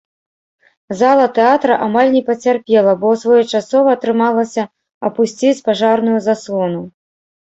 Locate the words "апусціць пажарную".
5.11-6.17